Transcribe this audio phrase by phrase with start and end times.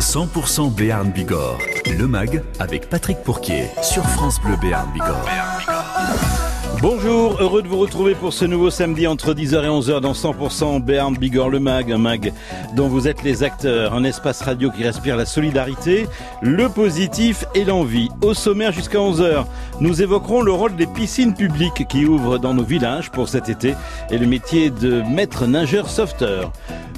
[0.00, 5.26] 100% Béarn Bigorre, le MAG avec Patrick Pourquier sur France Bleu Béarn Bigorre.
[6.82, 10.82] Bonjour, heureux de vous retrouver pour ce nouveau samedi entre 10h et 11h dans 100%
[10.82, 12.32] Béarn Bigorre le MAG, un MAG
[12.74, 16.08] dont vous êtes les acteurs, un espace radio qui respire la solidarité,
[16.42, 18.08] le positif et l'envie.
[18.20, 19.44] Au sommaire jusqu'à 11h,
[19.80, 23.74] nous évoquerons le rôle des piscines publiques qui ouvrent dans nos villages pour cet été
[24.10, 26.52] et le métier de maître nageur sauveteur.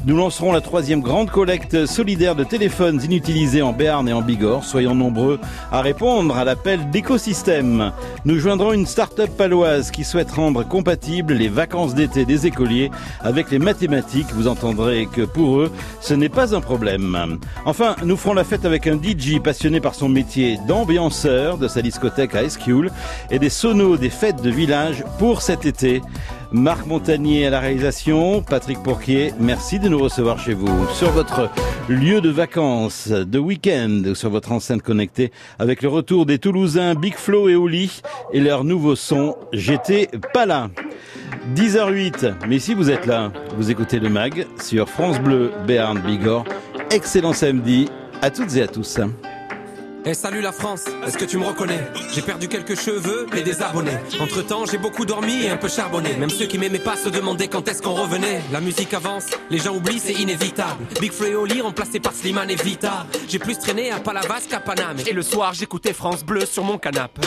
[0.06, 4.62] Nous lancerons la troisième grande collecte solidaire de téléphones inutilisés en Béarn et en Bigorre.
[4.62, 5.40] Soyons nombreux
[5.72, 7.90] à répondre à l'appel d'écosystème.
[8.26, 13.50] Nous joindrons une start-up paloise qui souhaite rendre compatibles les vacances d'été des écoliers avec
[13.50, 14.34] les mathématiques.
[14.34, 17.38] Vous entendrez que pour eux, ce n'est pas un problème.
[17.64, 21.80] Enfin, nous ferons la fête avec un DJ passionné par son métier d'ambianceur de sa
[21.80, 22.90] discothèque à Esquioul
[23.30, 26.02] et des sonos des fêtes de village pour cet été.
[26.54, 30.86] Marc Montagnier à la réalisation, Patrick Pourquier, merci de nous recevoir chez vous.
[30.94, 31.50] Sur votre
[31.88, 37.16] lieu de vacances, de week-end, sur votre enceinte connectée, avec le retour des Toulousains Big
[37.16, 38.00] Flo et Oli
[38.32, 40.70] et leur nouveau son, J'étais pas là.
[41.56, 46.44] 10h08, mais si vous êtes là, vous écoutez le MAG sur France Bleu Béarn Bigorre.
[46.92, 47.88] Excellent samedi
[48.22, 49.00] à toutes et à tous.
[50.06, 51.80] Eh salut la France, est-ce que tu me reconnais?
[52.12, 53.96] J'ai perdu quelques cheveux et des abonnés.
[54.20, 56.14] Entre temps, j'ai beaucoup dormi et un peu charbonné.
[56.18, 58.42] Même ceux qui m'aimaient pas se demandaient quand est-ce qu'on revenait.
[58.52, 60.84] La musique avance, les gens oublient, c'est inévitable.
[61.00, 61.12] Big
[61.48, 63.06] Lee remplacé par Slimane et Vita.
[63.28, 64.98] J'ai plus traîné à Palavas qu'à Paname.
[65.06, 67.22] Et le soir, j'écoutais France Bleu sur mon canapé.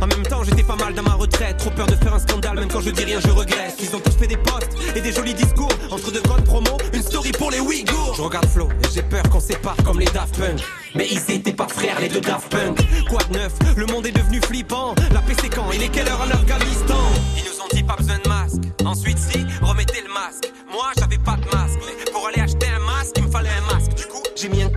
[0.00, 1.56] En même temps, j'étais pas mal dans ma retraite.
[1.58, 3.76] Trop peur de faire un scandale, même quand je dis rien, je regrette.
[3.80, 5.72] Ils ont tous fait des posts et des jolis discours.
[5.90, 8.14] Entre deux codes promo, une story pour les Ouïghours.
[8.16, 10.60] Je regarde Flo et j'ai peur qu'on sépare comme les Daft Punk.
[10.94, 12.78] Mais ils étaient pas frères, les deux Daft Punk.
[13.08, 13.52] Quoi de neuf?
[13.76, 14.94] Le monde est devenu flippant.
[15.12, 15.70] La paix c'est quand?
[15.72, 16.98] Il est quelle heure en Afghanistan
[17.36, 18.62] Ils nous ont dit pas besoin de masque.
[18.84, 20.52] Ensuite, si, remettez le masque.
[20.70, 21.78] Moi, j'avais pas de masque.
[22.12, 23.94] Pour aller acheter un masque, il me fallait un masque.
[23.94, 24.68] Du coup, j'ai mis un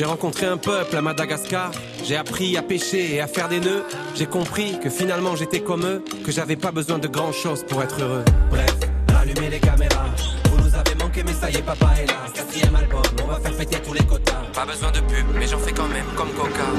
[0.00, 1.72] J'ai rencontré un peuple à Madagascar,
[2.06, 3.84] j'ai appris à pêcher et à faire des nœuds,
[4.16, 7.82] j'ai compris que finalement j'étais comme eux, que j'avais pas besoin de grand chose pour
[7.82, 8.24] être heureux.
[8.48, 8.74] Bref,
[9.20, 10.06] allumez les caméras,
[10.44, 13.40] vous nous avez manqué mais ça y est papa est là, quatrième album, on va
[13.40, 14.40] faire péter tous les quotas.
[14.54, 16.70] Pas besoin de pub, mais j'en fais quand même comme Coca.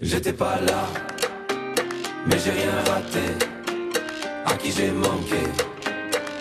[0.00, 0.86] J'étais pas là,
[2.28, 3.46] mais j'ai rien raté,
[4.46, 5.42] à qui j'ai manqué,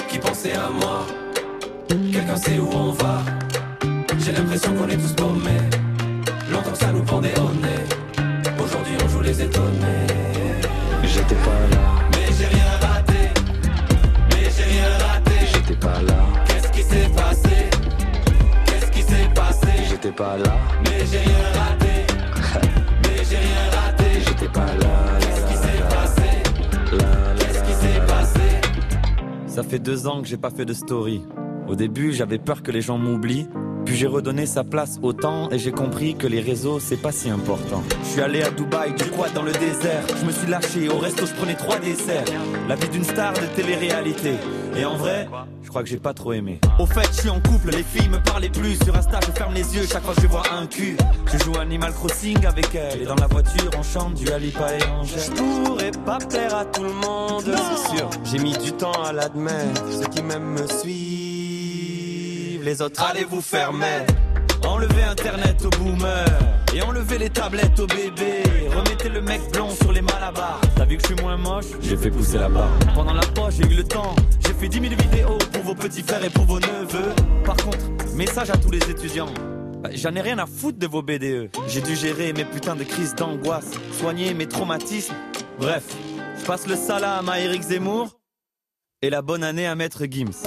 [0.08, 1.08] qui pensait à moi,
[1.88, 3.24] quelqu'un sait où on va?
[4.30, 5.58] J'ai l'impression qu'on est tous paumés.
[6.52, 8.64] Longtemps que ça nous pendait au nez.
[8.64, 10.06] Aujourd'hui on joue les étonnés.
[11.04, 12.08] J'étais pas là.
[12.12, 13.32] Mais j'ai rien raté.
[14.30, 15.32] Mais j'ai rien raté.
[15.52, 16.14] J'étais pas là.
[16.46, 17.70] Qu'est-ce qui s'est passé?
[18.68, 19.68] Qu'est-ce qui s'est passé?
[19.90, 20.58] J'étais pas là.
[20.84, 21.88] Mais j'ai rien raté.
[23.02, 24.06] Mais j'ai rien raté.
[24.28, 25.20] J'étais pas là.
[25.22, 26.30] Qu'est-ce qui s'est passé?
[27.40, 28.40] Qu'est-ce qui s'est passé?
[29.48, 31.24] Ça fait deux ans que j'ai pas fait de story.
[31.68, 33.48] Au début, j'avais peur que les gens m'oublient.
[33.90, 37.12] Puis j'ai redonné sa place au temps et j'ai compris que les réseaux c'est pas
[37.12, 37.82] si important.
[38.04, 40.04] Je suis allé à Dubaï, du quad dans le désert.
[40.22, 42.26] Je me suis lâché, au resto je prenais trois desserts.
[42.68, 44.34] La vie d'une star de télé-réalité.
[44.78, 45.28] Et en vrai,
[45.64, 46.60] je crois que j'ai pas trop aimé.
[46.78, 48.76] Au fait, je suis en couple, les filles me parlaient plus.
[48.84, 50.96] Sur Insta, je ferme les yeux chaque fois que je vois un cul.
[51.26, 53.02] Je joue Animal Crossing avec elle.
[53.02, 55.20] Et dans la voiture, on chante du Alipa et Angèle.
[55.20, 58.08] Je pourrais pas plaire à tout le monde, c'est sûr.
[58.24, 59.84] J'ai mis du temps à l'admettre.
[59.92, 61.19] Ceux qui m'aiment me suivent,
[62.70, 64.06] les autres allez vous fermer?
[64.64, 66.40] Enlevez internet aux boomers
[66.76, 68.44] et enlevez les tablettes aux bébés.
[68.76, 70.62] Remettez le mec blond sur les malabars.
[70.76, 71.66] T'as vu que je suis moins moche?
[71.82, 72.70] J'ai fait pousser la barre.
[72.94, 74.16] Pendant la poche, j'ai eu le temps.
[74.46, 77.12] J'ai fait 10 000 vidéos pour vos petits frères et pour vos neveux.
[77.44, 77.80] Par contre,
[78.14, 79.34] message à tous les étudiants.
[79.82, 81.50] Bah, J'en ai rien à foutre de vos BDE.
[81.68, 85.16] J'ai dû gérer mes putains de crises d'angoisse, soigner mes traumatismes.
[85.58, 85.86] Bref,
[86.40, 88.20] je passe le salam à Eric Zemmour
[89.02, 90.46] et la bonne année à Maître Gims.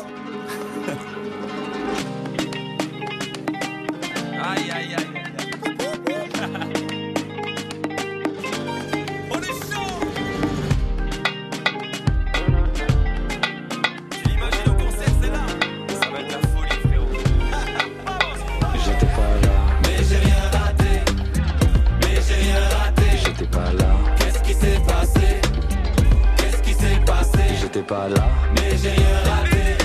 [27.83, 28.23] J'étais pas là.
[28.55, 29.77] Mais j'ai rien raté.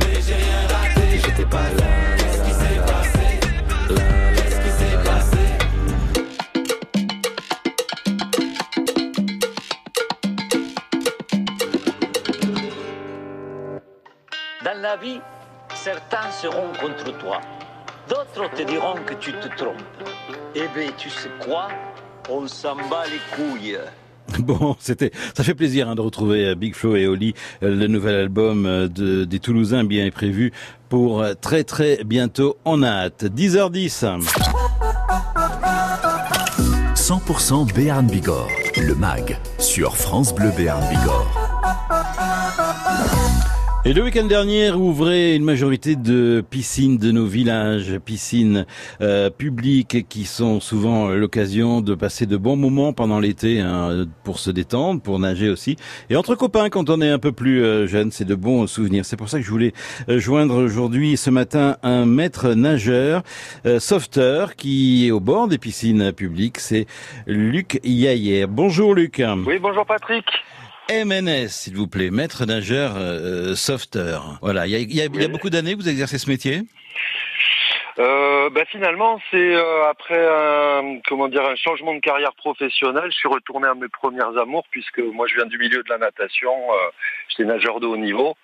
[0.00, 1.06] Mais j'ai rien raté.
[1.24, 1.86] J'étais pas là.
[2.18, 3.26] Qu'est-ce qui s'est passé?
[4.34, 5.44] Qu'est-ce qui s'est passé?
[14.62, 15.20] Dans la vie,
[15.74, 17.40] certains seront contre toi.
[18.06, 19.76] D'autres te diront que tu te trompes.
[20.54, 21.68] Eh bien, tu sais quoi?
[22.28, 23.78] On s'en bat les couilles.
[24.40, 27.34] Bon, c'était, ça fait plaisir hein, de retrouver euh, Big Flo et Oli.
[27.62, 30.52] Euh, Le nouvel album euh, de, des Toulousains bien prévu
[30.88, 32.56] pour très très bientôt.
[32.64, 33.24] On a hâte.
[33.24, 34.06] 10h10.
[36.94, 41.37] 100% Béarn Bigorre, le MAG, sur France Bleu Béarn Bigorre.
[43.88, 48.66] Et le week-end dernier ouvrait une majorité de piscines de nos villages, piscines
[49.00, 54.40] euh, publiques qui sont souvent l'occasion de passer de bons moments pendant l'été hein, pour
[54.40, 55.76] se détendre, pour nager aussi.
[56.10, 59.06] Et entre copains, quand on est un peu plus euh, jeune, c'est de bons souvenirs.
[59.06, 59.72] C'est pour ça que je voulais
[60.10, 63.22] euh, joindre aujourd'hui, ce matin, un maître nageur,
[63.64, 66.58] euh, sauveteur, qui est au bord des piscines publiques.
[66.58, 66.84] C'est
[67.26, 68.46] Luc Yayer.
[68.48, 69.22] Bonjour Luc.
[69.46, 70.26] Oui, bonjour Patrick.
[70.90, 74.38] MNS, s'il vous plaît, maître nageur euh, sauveteur.
[74.40, 76.62] Voilà, il y a, y a- y a beaucoup d'années que vous exercez ce métier?
[77.98, 83.16] Euh, bah, finalement, c'est euh, après un, comment dire, un changement de carrière professionnelle, je
[83.16, 86.52] suis retourné à mes premières amours puisque moi je viens du milieu de la natation,
[86.52, 86.76] euh,
[87.28, 88.36] j'étais nageur de haut niveau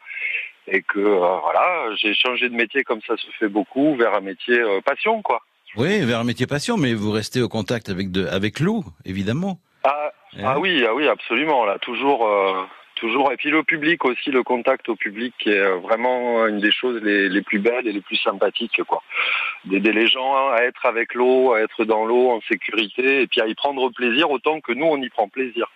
[0.66, 4.20] et que euh, voilà, j'ai changé de métier comme ça se fait beaucoup vers un
[4.20, 5.40] métier euh, passion quoi.
[5.76, 9.58] Oui, vers un métier passion, mais vous restez au contact avec, de, avec l'eau, évidemment.
[9.84, 10.10] Ah,
[10.42, 12.26] ah oui, ah oui, absolument là, toujours.
[12.26, 12.64] euh,
[12.96, 16.60] Toujours, et puis le public aussi, le contact au public qui est euh, vraiment une
[16.60, 19.02] des choses les, les plus belles et les plus sympathiques, quoi.
[19.64, 23.40] D'aider les gens à être avec l'eau, à être dans l'eau en sécurité, et puis
[23.40, 25.66] à y prendre plaisir autant que nous on y prend plaisir.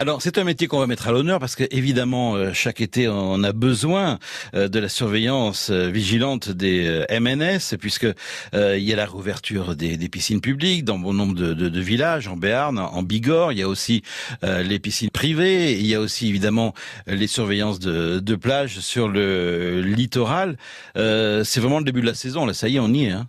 [0.00, 3.06] Alors, c'est un métier qu'on va mettre à l'honneur parce que, évidemment, euh, chaque été,
[3.06, 4.18] on a besoin
[4.52, 8.08] euh, de la surveillance euh, vigilante des MNS, puisque
[8.52, 12.76] il y a la réouverture des, piscines publiques dans bon nombre de, villages, en Béarn,
[12.76, 13.52] en Bigorre.
[13.52, 14.02] Il y a aussi
[14.42, 15.78] les piscines privées.
[15.78, 16.74] Il y a aussi, évidemment,
[17.06, 20.56] les surveillances de, de plage sur le littoral.
[20.96, 22.46] C'est vraiment le début de la saison.
[22.46, 23.10] Là, ça y est, on y est.
[23.10, 23.28] Hein.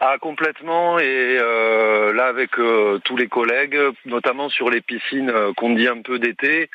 [0.00, 5.52] Ah complètement, et euh, là avec euh, tous les collègues, notamment sur les piscines euh,
[5.54, 6.68] qu'on dit un peu d'été,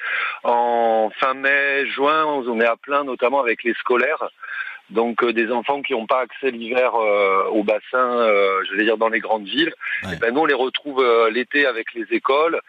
[0.44, 4.30] en fin mai, juin, on est à plein, notamment avec les scolaires.
[4.90, 7.82] Donc euh, des enfants qui n'ont pas accès l'hiver euh, au bassin,
[8.20, 10.12] euh, je vais dire dans les grandes villes, Ouais.
[10.16, 12.60] eh ben, nous on les retrouve euh, l'été avec les écoles.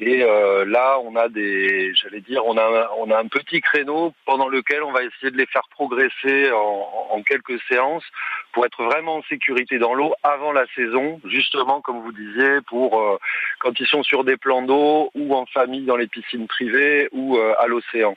[0.00, 4.14] Et euh, là, on a des, j'allais dire, on a, on a un petit créneau
[4.24, 8.04] pendant lequel on va essayer de les faire progresser en, en quelques séances
[8.52, 13.00] pour être vraiment en sécurité dans l'eau avant la saison, justement comme vous disiez, pour
[13.00, 13.18] euh,
[13.60, 17.36] quand ils sont sur des plans d'eau ou en famille dans les piscines privées ou
[17.36, 18.16] euh, à l'océan.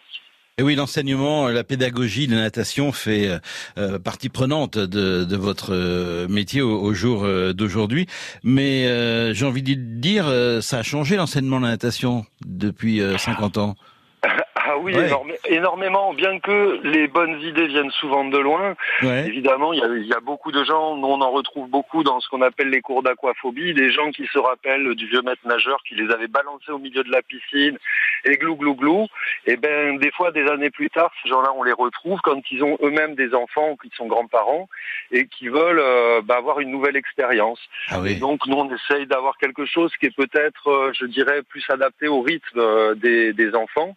[0.57, 3.39] Et oui, l'enseignement, la pédagogie, la natation fait euh,
[3.77, 8.05] euh, partie prenante de, de votre euh, métier au, au jour euh, d'aujourd'hui.
[8.41, 13.01] Mais euh, j'ai envie de dire, euh, ça a changé l'enseignement de la natation depuis
[13.01, 13.75] euh, 50 ans.
[14.67, 15.05] Ah oui, Ouais.
[15.07, 18.75] énorme- énormément, bien que les bonnes idées viennent souvent de loin.
[19.03, 19.27] Ouais.
[19.27, 22.03] Évidemment, il y, a, il y a beaucoup de gens, nous on en retrouve beaucoup
[22.03, 25.43] dans ce qu'on appelle les cours d'aquaphobie, des gens qui se rappellent du vieux maître
[25.45, 27.77] nageur qui les avait balancés au milieu de la piscine
[28.25, 29.05] et glou glou glou.
[29.47, 32.63] Et ben des fois, des années plus tard, ces gens-là, on les retrouve quand ils
[32.63, 34.67] ont eux-mêmes des enfants ou qu'ils sont grands-parents
[35.11, 37.59] et qui veulent euh, bah, avoir une nouvelle expérience.
[37.89, 38.15] Ah oui.
[38.15, 42.07] donc nous on essaye d'avoir quelque chose qui est peut-être, euh, je dirais, plus adapté
[42.07, 43.95] au rythme euh, des, des enfants.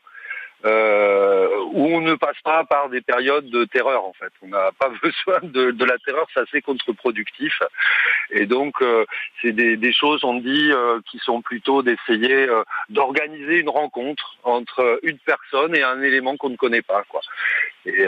[0.65, 4.33] Euh, où on ne passe pas par des périodes de terreur en fait.
[4.43, 7.63] On n'a pas besoin de, la terreur, c'est assez contre-productif.
[8.31, 9.05] Et donc euh,
[9.41, 12.49] c'est des, choses, on dit, euh, qui sont plutôt d'essayer
[12.89, 17.05] d'organiser une rencontre entre une personne et un élément qu'on ne connaît pas.
[17.09, 17.21] Quoi.
[17.87, 18.05] Et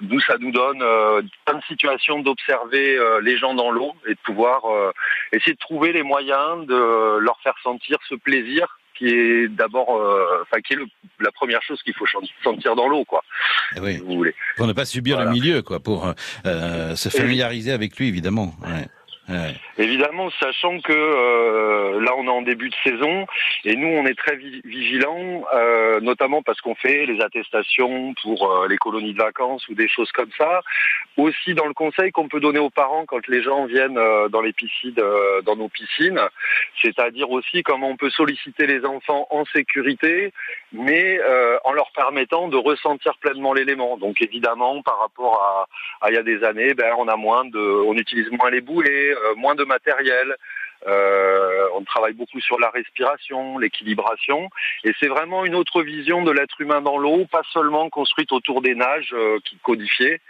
[0.00, 0.78] nous, ça nous donne
[1.44, 4.62] plein de situations d'observer les gens dans l'eau et de pouvoir
[5.32, 10.42] essayer de trouver les moyens de leur faire sentir ce plaisir qui est d'abord, euh,
[10.42, 10.86] enfin qui est le-
[11.20, 12.04] la première chose qu'il faut
[12.44, 13.22] sentir dans l'eau, quoi.
[13.76, 13.94] Eh oui.
[13.94, 14.34] Si vous voulez.
[14.58, 15.30] Pour ne pas subir Voilà.
[15.30, 16.12] le milieu, quoi, pour
[16.46, 18.54] euh, se familiariser avec lui, évidemment.
[18.62, 18.86] Ouais.
[19.78, 23.26] Évidemment, sachant que euh, là on est en début de saison
[23.64, 28.50] et nous on est très vi- vigilants, euh, notamment parce qu'on fait les attestations pour
[28.50, 30.62] euh, les colonies de vacances ou des choses comme ça.
[31.16, 34.00] Aussi dans le conseil qu'on peut donner aux parents quand les gens viennent
[34.30, 34.94] dans les piscines,
[35.44, 36.20] dans nos piscines,
[36.82, 40.32] c'est-à-dire aussi comment on peut solliciter les enfants en sécurité,
[40.72, 41.20] mais
[41.64, 43.96] en leur permettant de ressentir pleinement l'élément.
[43.96, 45.66] Donc évidemment, par rapport
[46.02, 48.60] à, il y a des années, ben on a moins de, on utilise moins les
[48.60, 50.36] boulets, moins de matériel.
[50.86, 54.48] Euh, on travaille beaucoup sur la respiration, l'équilibration,
[54.84, 58.62] et c'est vraiment une autre vision de l'être humain dans l'eau, pas seulement construite autour
[58.62, 60.20] des nages euh, qui codifiées.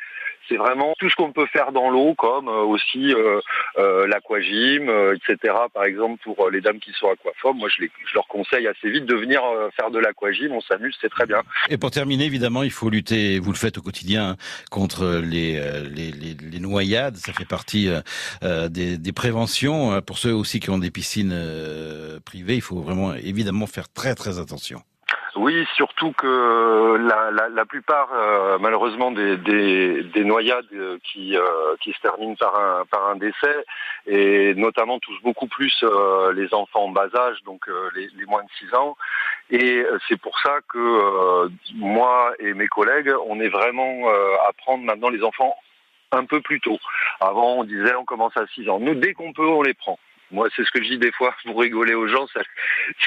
[0.50, 3.40] C'est vraiment tout ce qu'on peut faire dans l'eau, comme euh, aussi euh,
[3.78, 5.54] euh, l'aquagym, etc.
[5.72, 8.90] Par exemple, pour les dames qui sont aquaphobes, moi je, les- je leur conseille assez
[8.90, 9.40] vite de venir
[9.76, 11.42] faire de l'aquagym, on s'amuse, c'est très bien.
[11.68, 14.36] Et pour terminer, évidemment, il faut lutter, vous le faites au quotidien, hein,
[14.70, 15.52] contre les,
[15.94, 17.16] les, les, les noyades.
[17.16, 17.88] Ça fait partie
[18.42, 20.00] des, des préventions.
[20.02, 21.34] Pour ceux aussi qui ont des piscines
[22.24, 24.82] privées, il faut vraiment, évidemment, faire très très attention.
[25.36, 31.76] Oui, surtout que la, la, plupart, euh, malheureusement, des, des, des noyades euh, qui, euh,
[31.80, 33.64] se terminent par un, décès,
[34.06, 38.26] et notamment touchent beaucoup plus euh, les enfants en bas âge, donc euh, les, les
[38.26, 38.96] moins de 6 ans.
[39.50, 44.34] Et euh, c'est pour ça que euh, moi et mes collègues, on est vraiment euh,
[44.48, 45.54] à prendre maintenant les enfants
[46.12, 46.78] un peu plus tôt.
[47.20, 48.80] Avant, on disait on commence à 6 ans.
[48.80, 49.98] Nous, dès qu'on peut, on les prend.
[50.32, 52.40] Moi, c'est ce que je dis des fois pour rigoler aux gens, ça,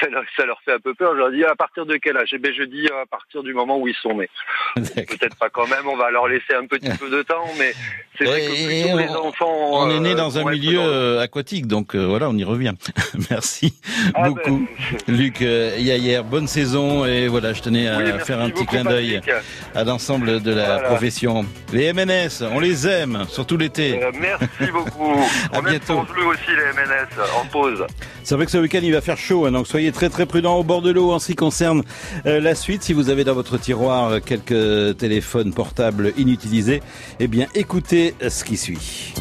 [0.00, 1.12] ça, leur, ça leur fait un peu peur.
[1.14, 2.28] Je leur dis à partir de quel âge?
[2.32, 4.28] Eh bien, je dis à partir du moment où ils sont nés.
[4.76, 7.72] Peut-être pas quand même, on va leur laisser un petit peu de temps, mais
[8.18, 9.54] c'est vrai que Et plutôt les on- enfants...
[9.86, 12.44] On est né euh, dans un milieu dans- euh, aquatique, donc euh, voilà, on y
[12.44, 12.74] revient.
[13.30, 13.74] Merci
[14.14, 14.66] Ah, beaucoup,
[15.08, 16.20] ben, Luc euh, Yayer.
[16.24, 19.20] Bonne saison et voilà, je tenais à oui, faire un petit clin d'œil
[19.74, 20.88] à l'ensemble de la Voilà.
[20.88, 21.44] profession.
[21.72, 24.02] Les MNS, on les aime, surtout l'été.
[24.02, 25.12] Euh, merci beaucoup.
[25.52, 26.02] À on aime bientôt.
[26.02, 27.84] Bleu aussi, les MNS, en pause.
[28.22, 30.56] C'est vrai que ce week-end il va faire chaud, hein, donc soyez très très prudents
[30.56, 31.82] au bord de l'eau en ce qui concerne
[32.26, 32.82] euh, la suite.
[32.82, 36.82] Si vous avez dans votre tiroir euh, quelques téléphones portables inutilisés,
[37.20, 39.14] eh bien écoutez ce qui suit.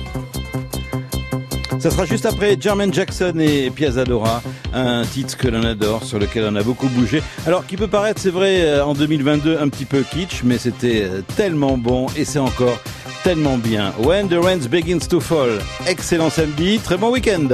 [1.83, 4.41] Ça sera juste après Jermaine Jackson et Piazzadora,
[4.73, 7.21] un titre que l'on adore, sur lequel on a beaucoup bougé.
[7.45, 11.03] Alors, qui peut paraître, c'est vrai, euh, en 2022 un petit peu kitsch, mais c'était
[11.03, 12.79] euh, tellement bon et c'est encore
[13.23, 13.93] tellement bien.
[13.97, 15.59] When the Rain Begins to Fall.
[15.87, 17.49] Excellent samedi, très bon week-end.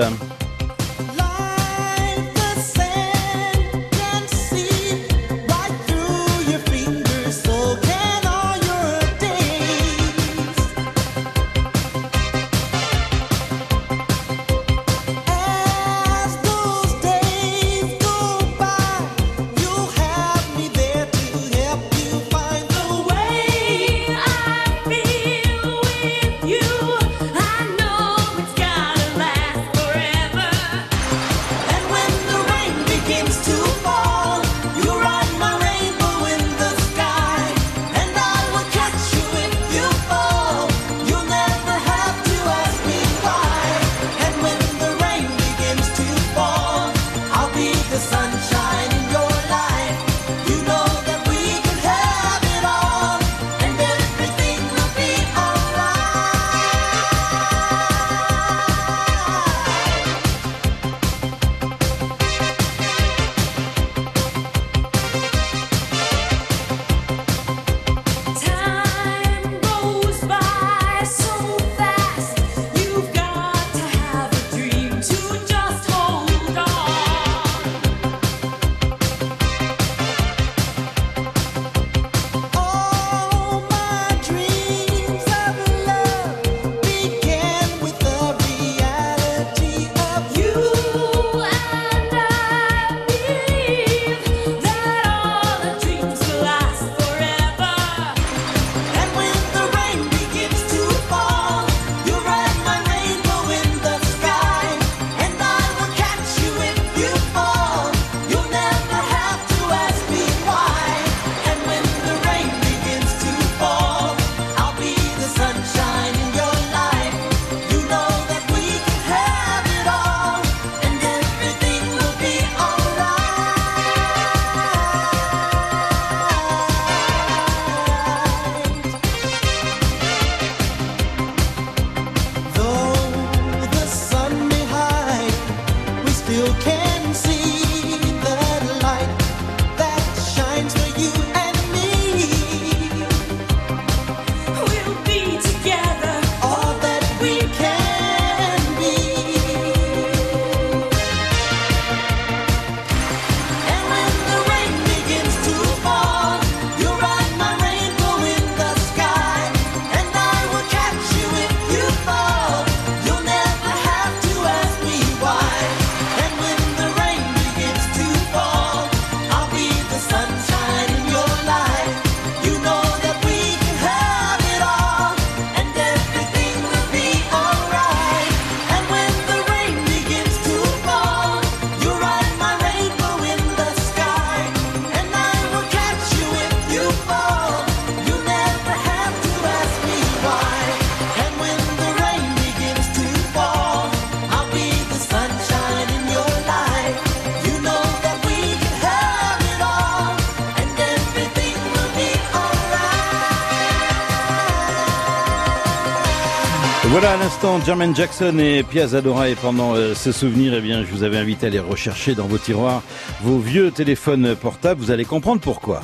[207.02, 210.84] Voilà à l'instant Jermaine Jackson et Pia Zadora et pendant euh, ce souvenir, eh bien,
[210.84, 212.84] je vous avais invité à aller rechercher dans vos tiroirs
[213.22, 214.82] vos vieux téléphones portables.
[214.82, 215.82] Vous allez comprendre pourquoi.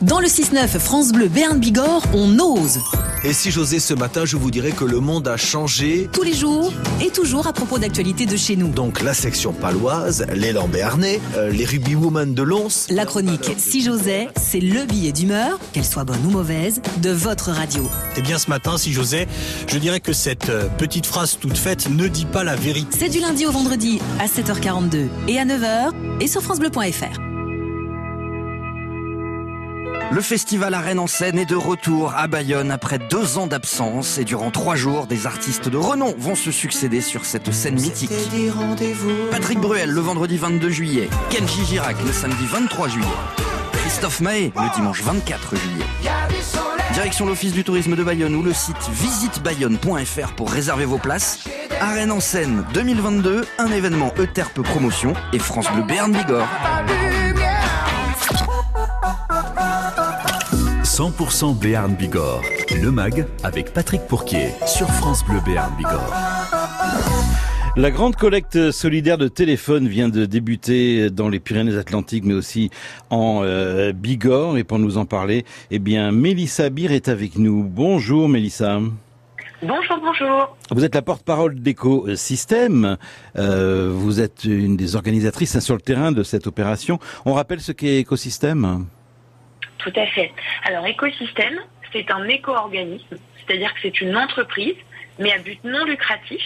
[0.00, 2.80] Dans le 6-9 France Bleu Béarn Bigorre, on ose.
[3.24, 6.08] Et si j'osais ce matin, je vous dirais que le monde a changé.
[6.12, 6.72] Tous les jours
[7.04, 8.68] et toujours à propos d'actualités de chez nous.
[8.68, 12.86] Donc la section paloise, l'élan béarnais, euh, les rugby women de Lons.
[12.90, 17.50] La chronique Si j'osais, c'est le billet d'humeur, qu'elle soit bonne ou mauvaise, de votre
[17.50, 17.88] radio.
[18.16, 19.26] Eh bien ce matin, si j'osais,
[19.66, 22.96] je dirais que cette euh, petite phrase toute faite ne dit pas la vérité.
[22.96, 27.27] C'est du lundi au vendredi à 7h42 et à 9h et sur francebleu.fr.
[30.10, 34.16] Le festival à Rennes en scène est de retour à Bayonne après deux ans d'absence
[34.18, 38.10] et durant trois jours, des artistes de renom vont se succéder sur cette scène mythique.
[39.30, 43.06] Patrick Bruel le vendredi 22 juillet, Kenji Girac le samedi 23 juillet,
[43.72, 45.84] Christophe Mahé le dimanche 24 juillet.
[46.94, 51.44] Direction l'Office du tourisme de Bayonne ou le site visitebayonne.fr pour réserver vos places.
[51.80, 56.48] Arène en scène 2022, un événement Euterpe Promotion et France Bleu Béarn Bigorre.
[60.98, 62.42] 100% Béarn Bigorre.
[62.82, 66.12] Le MAG avec Patrick Pourquier sur France Bleu Béarn Bigorre.
[67.76, 72.70] La grande collecte solidaire de téléphones vient de débuter dans les Pyrénées-Atlantiques, mais aussi
[73.10, 74.58] en euh, Bigorre.
[74.58, 77.62] Et pour nous en parler, eh bien, Mélissa Bir est avec nous.
[77.62, 78.80] Bonjour, Mélissa.
[79.62, 80.56] Bonjour, bonjour.
[80.72, 82.96] Vous êtes la porte-parole d'Écosystème.
[83.36, 86.98] Euh, vous êtes une des organisatrices hein, sur le terrain de cette opération.
[87.24, 88.86] On rappelle ce qu'est Écosystème
[89.78, 90.32] Tout à fait.
[90.64, 91.60] Alors, écosystème,
[91.92, 93.16] c'est un éco-organisme,
[93.46, 94.74] c'est-à-dire que c'est une entreprise,
[95.18, 96.42] mais à but non lucratif,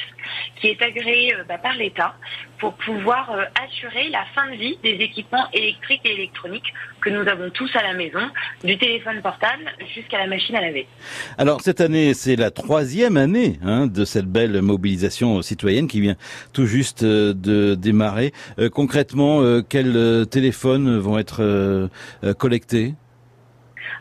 [0.56, 2.14] qui est agréée euh, bah, par l'État
[2.58, 6.72] pour pouvoir euh, assurer la fin de vie des équipements électriques et électroniques
[7.02, 8.20] que nous avons tous à la maison,
[8.64, 10.86] du téléphone portable jusqu'à la machine à laver.
[11.36, 16.16] Alors cette année, c'est la troisième année hein, de cette belle mobilisation citoyenne qui vient
[16.52, 18.32] tout juste euh, de démarrer.
[18.72, 21.88] Concrètement, quels téléphones vont être
[22.38, 22.94] collectés?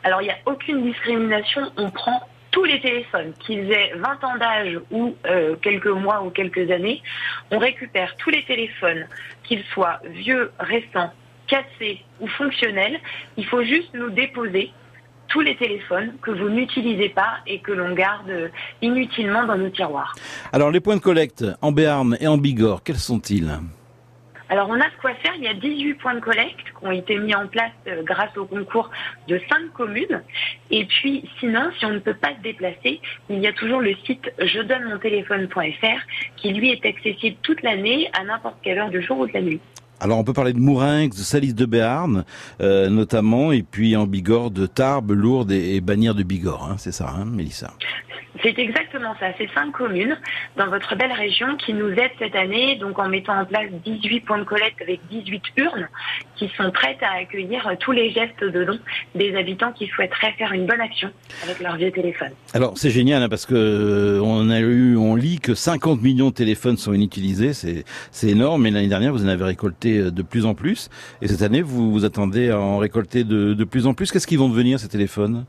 [0.03, 4.37] Alors, il n'y a aucune discrimination, on prend tous les téléphones, qu'ils aient 20 ans
[4.37, 7.01] d'âge ou euh, quelques mois ou quelques années,
[7.49, 9.07] on récupère tous les téléphones,
[9.43, 11.11] qu'ils soient vieux, récents,
[11.47, 12.99] cassés ou fonctionnels.
[13.37, 14.71] Il faut juste nous déposer
[15.29, 20.13] tous les téléphones que vous n'utilisez pas et que l'on garde inutilement dans nos tiroirs.
[20.51, 23.49] Alors les points de collecte en Béarn et en Bigorre, quels sont-ils?
[24.51, 26.91] Alors on a de quoi faire, il y a 18 points de collecte qui ont
[26.91, 28.91] été mis en place euh, grâce au concours
[29.29, 30.21] de 5 communes.
[30.69, 33.95] Et puis sinon, si on ne peut pas se déplacer, il y a toujours le
[34.05, 36.01] site je donne mon téléphone.fr
[36.35, 39.41] qui lui est accessible toute l'année à n'importe quelle heure du jour ou de la
[39.41, 39.61] nuit.
[40.01, 42.25] Alors on peut parler de Mourinx, de Salis de Béarn
[42.59, 46.75] euh, notamment, et puis en Bigorre de Tarbes, Lourdes et, et Bagnères de Bigorre, hein,
[46.79, 47.71] c'est ça, hein, Mélissa?
[48.41, 49.27] C'est exactement ça.
[49.37, 50.17] C'est cinq communes
[50.57, 54.21] dans votre belle région qui nous aident cette année, donc en mettant en place 18
[54.21, 55.89] points de collecte avec 18 urnes
[56.35, 58.79] qui sont prêtes à accueillir tous les gestes de don
[59.15, 61.09] des habitants qui souhaiteraient faire une bonne action
[61.43, 62.31] avec leur vieux téléphone.
[62.53, 66.29] Alors c'est génial hein, parce que euh, on a eu, on lit que 50 millions
[66.29, 68.63] de téléphones sont inutilisés, c'est c'est énorme.
[68.63, 70.89] Mais l'année dernière vous en avez récolté euh, de plus en plus,
[71.21, 74.11] et cette année vous vous attendez à en récolter de, de plus en plus.
[74.11, 75.45] Qu'est-ce qu'ils vont devenir ces téléphones?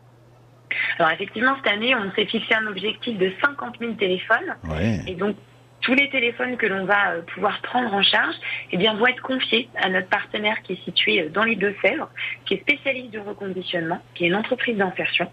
[0.99, 4.57] Alors effectivement, cette année, on s'est fixé un objectif de 50 000 téléphones.
[4.69, 5.01] Ouais.
[5.07, 5.37] Et donc,
[5.83, 8.35] tous les téléphones que l'on va euh, pouvoir prendre en charge
[8.71, 12.09] eh bien, vont être confiés à notre partenaire qui est situé euh, dans les Deux-Sèvres,
[12.47, 15.31] qui est spécialiste du reconditionnement, qui est une entreprise d'insertion.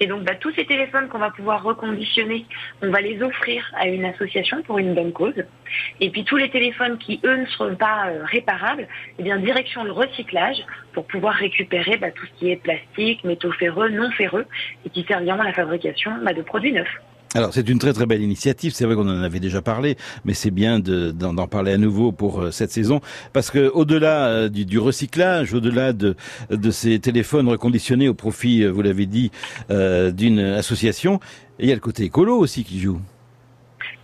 [0.00, 2.44] Et donc, bah, tous ces téléphones qu'on va pouvoir reconditionner,
[2.82, 5.44] on va les offrir à une association pour une bonne cause.
[6.00, 9.84] Et puis, tous les téléphones qui, eux, ne seront pas euh, réparables, eh bien, direction
[9.84, 10.58] le recyclage
[10.92, 14.46] pour pouvoir récupérer bah, tout ce qui est plastique, métaux ferreux, non ferreux,
[14.84, 17.00] et qui serviront à la fabrication bah, de produits neufs.
[17.34, 20.34] Alors c'est une très très belle initiative, c'est vrai qu'on en avait déjà parlé, mais
[20.34, 23.00] c'est bien de- d'en parler à nouveau pour euh, cette saison,
[23.32, 26.14] parce que au-delà euh, du, recyclage, au-delà de,
[26.50, 29.32] de ces téléphones reconditionnés au profit, euh, vous l'avez dit,
[29.68, 31.18] d'une association,
[31.58, 33.00] il y a le côté écolo aussi qui joue.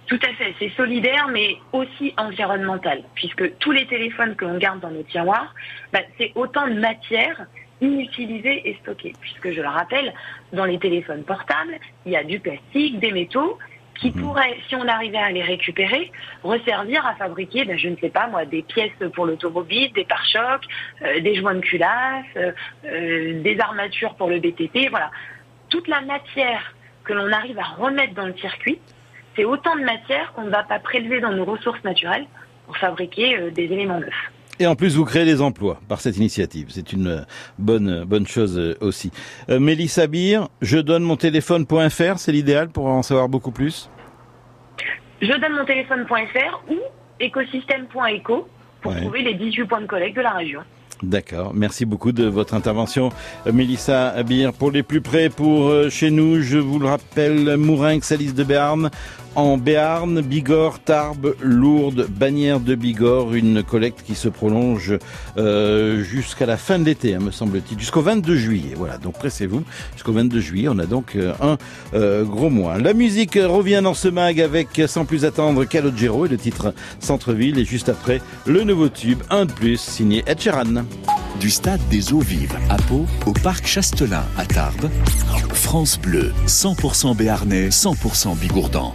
[0.07, 4.81] Tout à fait, c'est solidaire mais aussi environnemental, puisque tous les téléphones que l'on garde
[4.81, 5.55] dans nos tiroirs,
[5.93, 7.47] bah, c'est autant de matière
[7.81, 10.13] inutilisée et stockée, puisque je le rappelle,
[10.53, 13.59] dans les téléphones portables, il y a du plastique, des métaux
[14.01, 16.11] qui pourraient, si on arrivait à les récupérer,
[16.43, 20.65] resservir à fabriquer, ben, je ne sais pas moi, des pièces pour l'automobile, des pare-chocs,
[21.03, 22.53] euh, des joints de culasse, euh,
[22.87, 25.11] euh, des armatures pour le BTP, voilà.
[25.69, 28.79] Toute la matière que l'on arrive à remettre dans le circuit,
[29.37, 32.27] c'est autant de matière qu'on ne va pas prélever dans nos ressources naturelles
[32.67, 34.33] pour fabriquer euh, des éléments neufs.
[34.61, 36.67] Et en plus, vous créez des emplois par cette initiative.
[36.69, 37.21] C'est une euh,
[37.59, 39.11] bonne, euh, bonne chose euh, aussi.
[39.49, 43.89] Euh, Mélissa Bir, je donne mon téléphone.fr, c'est l'idéal pour en savoir beaucoup plus.
[45.23, 46.77] Je donne mon téléphone.fr ou
[47.19, 48.49] écosystème.eco
[48.83, 49.01] pour Ouais.
[49.01, 50.61] trouver les 18 points de collecte de la région.
[51.03, 51.53] D'accord.
[51.55, 53.11] Merci beaucoup de votre intervention,
[53.51, 54.53] Mélissa Abir.
[54.53, 58.91] Pour les plus près, pour chez nous, je vous le rappelle, Mourinx, Alice de Béarn,
[59.37, 64.95] en Béarn, Bigorre, Tarbes, Lourdes, Bagnères de Bigorre, une collecte qui se prolonge
[65.39, 68.75] euh, jusqu'à la fin de l'été, hein, me semble-t-il, jusqu'au 22 juillet.
[68.77, 69.63] Voilà, donc pressez-vous,
[69.95, 71.59] jusqu'au 22 juillet, on a donc euh, un
[71.95, 72.79] euh, gros mois.
[72.79, 77.59] La musique revient dans ce mag avec, sans plus attendre, Calogero et le titre Centre-ville,
[77.59, 80.41] et juste après, le nouveau tube, un de plus, signé Ed.
[81.39, 84.91] Du stade des eaux vives à Pau au parc Chastelin à Tarbes,
[85.53, 88.95] France Bleu, 100% béarnais, 100% bigourdan.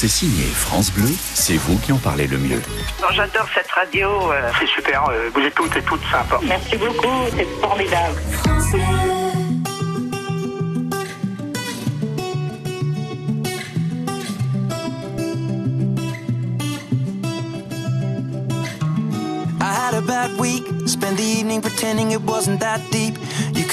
[0.00, 2.62] C'est signé France Bleu, c'est vous qui en parlez le mieux.
[3.10, 4.08] J'adore cette radio.
[4.58, 6.40] C'est super, euh, vous êtes toutes et toutes sympas.
[6.42, 8.18] Merci beaucoup, c'est formidable.
[19.60, 23.18] I had a bad week, spent the evening pretending it wasn't that deep.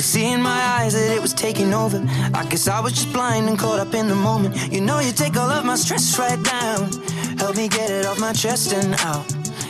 [0.07, 2.01] See in my eyes that it was taking over.
[2.33, 4.55] I guess I was just blind and caught up in the moment.
[4.71, 6.89] You know, you take all of my stress right down.
[7.37, 9.25] Help me get it off my chest and out.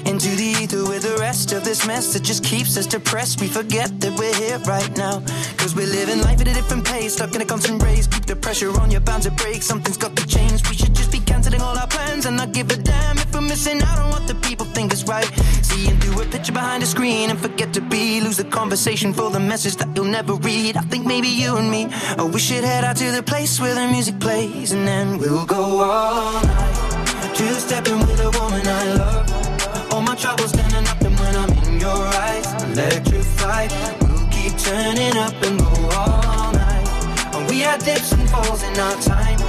[0.05, 3.41] into the ether with the rest of this mess that just keeps us depressed.
[3.41, 5.23] We forget that we're here right now.
[5.57, 8.05] Cause we're living life at a different pace, stuck in a constant race.
[8.05, 9.63] Keep the pressure on, you're bound to break.
[9.63, 10.61] Something's got to change.
[10.69, 11.16] We should just be
[11.47, 14.27] canceling all our plans and not give a damn if we're missing out on what
[14.27, 15.29] the people think is right.
[15.61, 18.19] Seeing through a picture behind a screen and forget to be.
[18.21, 20.75] Lose the conversation for the message that you'll never read.
[20.75, 23.73] I think maybe you and me, oh, we should head out to the place where
[23.73, 27.35] the music plays and then we'll go all night.
[27.35, 29.93] Two stepping with a woman I love.
[29.93, 33.71] All my troubles standing up and when I'm in your eyes, electrified.
[34.01, 37.47] We'll keep turning up and go all night.
[37.49, 39.39] We had dips and falls in our time,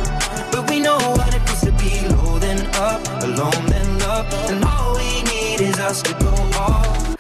[0.52, 4.64] but we know what it feels to be low then up, alone then love, and
[4.64, 7.16] all we need is us to go all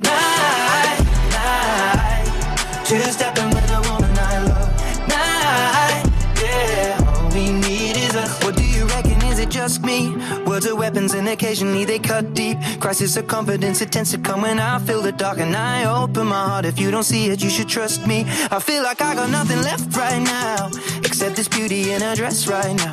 [0.00, 0.98] night,
[1.30, 2.84] night.
[2.86, 4.70] Two stepping with a woman I love,
[5.08, 6.04] night,
[6.42, 7.12] yeah.
[7.16, 8.42] All we need is us.
[8.44, 9.22] What do you reckon?
[9.22, 10.14] Is it just me?
[10.46, 12.58] Words are weapons and occasionally they cut deep.
[12.80, 16.26] Crisis of confidence, it tends to come when I feel the dark and I open
[16.26, 16.64] my heart.
[16.64, 18.24] If you don't see it, you should trust me.
[18.50, 20.70] I feel like I got nothing left right now,
[21.14, 22.92] except this beauty in her dress right now.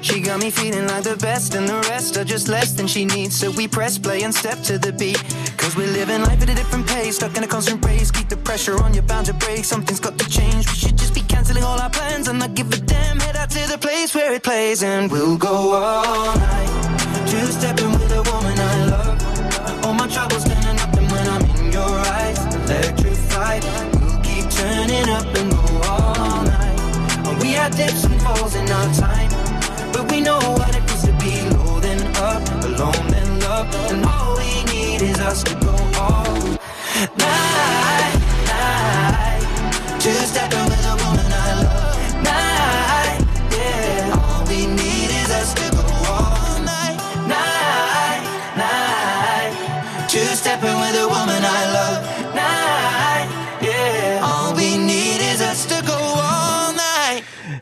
[0.00, 3.04] She got me feeling like the best, and the rest are just less than she
[3.04, 3.34] needs.
[3.34, 5.20] So we press play and step to the beat.
[5.56, 8.12] Cause we're living life at a different pace, stuck in a constant race.
[8.12, 9.64] Keep the pressure on, you're bound to break.
[9.64, 10.64] Something's got to change.
[10.70, 13.18] We should just be canceling all our plans and not give a damn.
[13.18, 17.28] Head out to the place where it plays, and we'll go all night.
[17.28, 19.84] Two stepping with a woman I love.
[19.84, 23.64] All my troubles standing up, and when I'm in your eyes, electrified.
[23.98, 25.65] We'll keep turning up and.
[27.66, 29.28] Had dips and falls in our time.
[29.92, 34.04] But we know what it feels to be low then up, alone then love, and
[34.04, 36.32] all we need is us to go all
[37.18, 38.14] night,
[38.46, 39.42] night.
[39.98, 41.15] Two stepping with a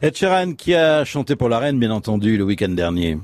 [0.04, 3.16] Ed Sheeran qui a chanté pour la reine, bien entendu, le week-end dernier.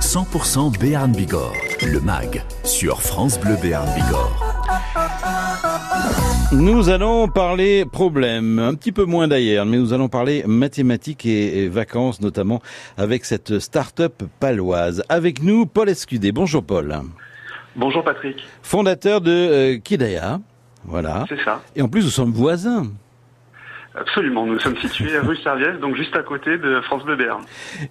[0.00, 4.42] 100% Béarn Bigorre, le MAG, sur France Bleu Béarn Bigorre.
[6.54, 11.64] Nous allons parler problèmes, un petit peu moins d'ailleurs, mais nous allons parler mathématiques et,
[11.64, 12.62] et vacances, notamment
[12.96, 15.04] avec cette start-up paloise.
[15.10, 16.32] Avec nous, Paul Escudé.
[16.32, 16.98] Bonjour Paul.
[17.76, 18.42] Bonjour Patrick.
[18.62, 20.40] Fondateur de euh, Kidaya.
[20.86, 21.26] Voilà.
[21.28, 21.60] C'est ça.
[21.76, 22.86] Et en plus, nous sommes voisins.
[23.96, 27.42] Absolument, nous sommes situés rue Serviès, donc juste à côté de France Bleu Béarn.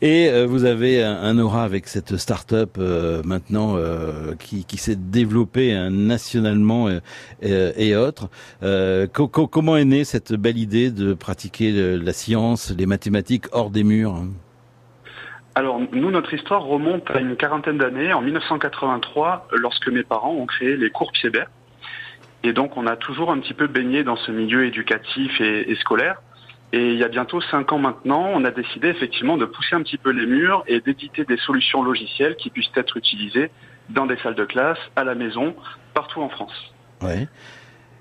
[0.02, 4.78] Et euh, vous avez un, un aura avec cette start-up euh, maintenant euh, qui, qui
[4.78, 7.00] s'est développée hein, nationalement euh,
[7.44, 8.30] euh, et autres.
[8.64, 12.86] Euh, co- co- comment est née cette belle idée de pratiquer le- la science, les
[12.86, 14.30] mathématiques hors des murs hein?
[15.56, 20.46] Alors, nous, notre histoire remonte à une quarantaine d'années, en 1983, lorsque mes parents ont
[20.46, 21.50] créé les cours Piébert.
[22.44, 26.22] Et donc, on a toujours un petit peu baigné dans ce milieu éducatif et, scolaire.
[26.72, 29.82] Et il y a bientôt cinq ans maintenant, on a décidé effectivement de pousser un
[29.82, 33.50] petit peu les murs et d'éditer des solutions logicielles qui puissent être utilisées
[33.90, 35.56] dans des salles de classe, à la maison,
[35.96, 36.54] partout en France.
[37.02, 37.28] Ouais.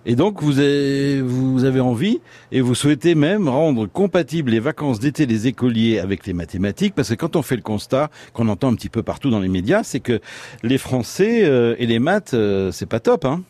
[0.04, 2.20] Et donc vous avez, vous avez envie
[2.52, 7.10] et vous souhaitez même rendre compatibles les vacances d'été des écoliers avec les mathématiques, parce
[7.10, 9.82] que quand on fait le constat qu'on entend un petit peu partout dans les médias,
[9.82, 10.20] c'est que
[10.62, 13.42] les Français euh, et les maths, euh, c'est pas top, hein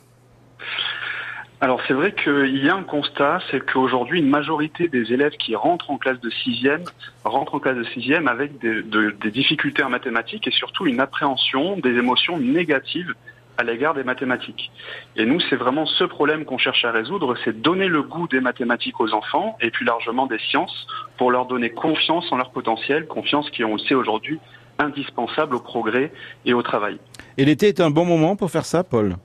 [1.60, 5.56] Alors c'est vrai qu'il y a un constat, c'est qu'aujourd'hui une majorité des élèves qui
[5.56, 6.84] rentrent en classe de sixième
[7.24, 11.00] rentrent en classe de sixième avec des, de- des difficultés en mathématiques et surtout une
[11.00, 13.12] appréhension des émotions négatives
[13.56, 14.70] à l'égard des mathématiques.
[15.16, 18.40] Et nous, c'est vraiment ce problème qu'on cherche à résoudre, c'est donner le goût des
[18.40, 23.08] mathématiques aux enfants et plus largement des sciences pour leur donner confiance en leur potentiel,
[23.08, 24.38] confiance qui, on le aujourd'hui,
[24.78, 26.12] indispensable au progrès
[26.46, 26.98] et au travail.
[27.36, 29.16] Et l'été est un bon moment pour faire ça, Paul?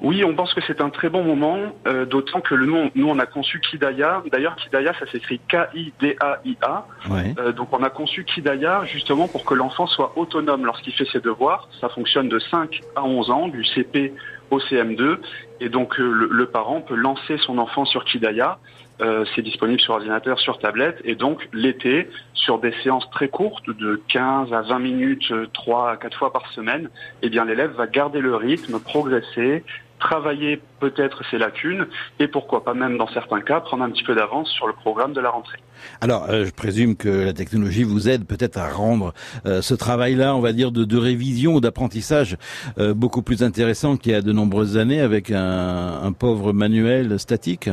[0.00, 3.08] Oui, on pense que c'est un très bon moment, euh, d'autant que le nom, nous
[3.08, 4.22] on a conçu Kidaya.
[4.30, 6.86] D'ailleurs, Kidaya, ça s'écrit K-I-D-A-I-A.
[7.08, 7.34] Ouais.
[7.38, 11.20] Euh, donc on a conçu Kidaya justement pour que l'enfant soit autonome lorsqu'il fait ses
[11.20, 11.68] devoirs.
[11.80, 14.12] Ça fonctionne de 5 à 11 ans, du CP
[14.50, 15.18] au CM2.
[15.60, 18.58] Et donc euh, le, le parent peut lancer son enfant sur Kidaya.
[19.00, 21.00] Euh, c'est disponible sur ordinateur, sur tablette.
[21.04, 25.92] Et donc l'été, sur des séances très courtes de 15 à 20 minutes, euh, 3
[25.92, 26.88] à 4 fois par semaine,
[27.22, 29.64] eh bien l'élève va garder le rythme, progresser,
[30.02, 31.86] travailler peut-être ses lacunes
[32.18, 35.12] et pourquoi pas même dans certains cas prendre un petit peu d'avance sur le programme
[35.12, 35.58] de la rentrée.
[36.00, 39.14] Alors, euh, je présume que la technologie vous aide peut-être à rendre
[39.46, 42.36] euh, ce travail-là, on va dire, de, de révision ou d'apprentissage
[42.78, 47.68] euh, beaucoup plus intéressant qu'il y a de nombreuses années avec un pauvre manuel statique.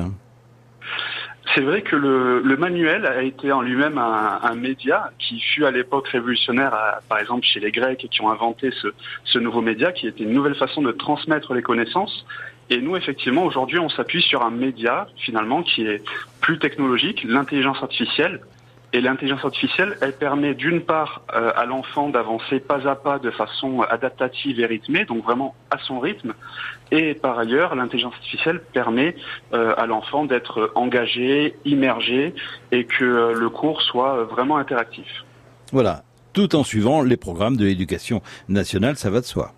[1.55, 6.07] C'est vrai que le, manuel a été en lui-même un, média qui fut à l'époque
[6.09, 8.89] révolutionnaire, par exemple chez les Grecs, qui ont inventé ce,
[9.23, 12.25] ce, nouveau média, qui était une nouvelle façon de transmettre les connaissances.
[12.69, 16.03] Et nous, effectivement, aujourd'hui, on s'appuie sur un média, finalement, qui est
[16.39, 18.41] plus technologique, l'intelligence artificielle.
[18.91, 23.29] Et l'intelligence artificielle, elle permet d'une part euh, à l'enfant d'avancer pas à pas de
[23.29, 26.33] façon adaptative et rythmée, donc vraiment à son rythme.
[26.91, 29.15] Et par ailleurs, l'intelligence artificielle permet
[29.53, 32.33] euh, à l'enfant d'être engagé, immergé,
[32.71, 35.25] et que euh, le cours soit vraiment interactif.
[35.71, 39.53] Voilà, tout en suivant les programmes de l'éducation nationale, ça va de soi.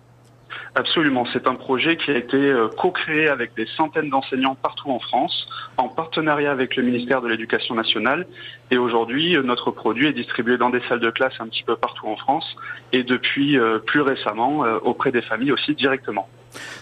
[0.74, 5.00] Absolument, c'est un projet qui a été euh, co-créé avec des centaines d'enseignants partout en
[5.00, 8.26] France, en partenariat avec le ministère de l'Éducation nationale.
[8.70, 11.76] Et aujourd'hui, euh, notre produit est distribué dans des salles de classe un petit peu
[11.76, 12.56] partout en France
[12.92, 16.28] et depuis euh, plus récemment auprès des familles aussi directement.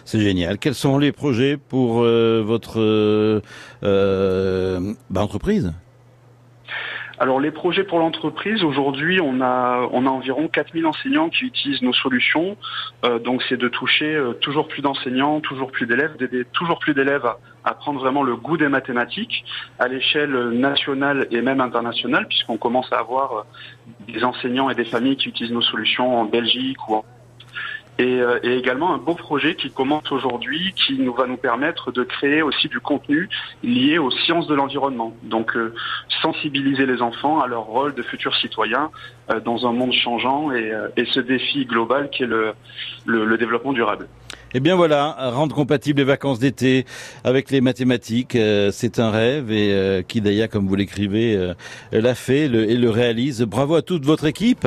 [0.04, 0.58] C'est génial.
[0.58, 2.80] Quels sont les projets pour votre
[3.82, 5.72] euh, bah, entreprise?
[7.20, 11.82] Alors les projets pour l'entreprise, aujourd'hui on a, on a environ 4000 enseignants qui utilisent
[11.82, 12.56] nos solutions.
[13.04, 16.94] Euh, donc c'est de toucher euh, toujours plus d'enseignants, toujours plus d'élèves, d'aider toujours plus
[16.94, 17.30] d'élèves
[17.64, 19.44] à, prendre vraiment le goût des mathématiques
[19.78, 23.42] à l'échelle nationale et même internationale, puisqu'on commence à avoir euh,
[24.10, 27.04] des enseignants et des familles qui utilisent nos solutions en Belgique ou en
[28.00, 31.92] et, euh, et, également un beau projet qui commence aujourd'hui, qui nous va nous permettre
[31.92, 33.28] de créer aussi du contenu
[33.62, 35.14] lié aux sciences de l'environnement.
[35.22, 35.74] Donc euh,
[36.22, 38.90] sensibiliser les enfants à leur rôle de futurs citoyens
[39.30, 40.72] euh, dans un monde changeant et,
[41.12, 44.06] ce défi global qui est le développement durable.
[44.52, 46.84] Eh bien voilà, rendre compatible les vacances d'été
[47.22, 51.54] avec les mathématiques, euh, c'est un rêve et euh, Kidaya, comme vous l'écrivez, euh,
[51.92, 53.42] l'a fait le, et le réalise.
[53.42, 54.66] Bravo à toute votre équipe,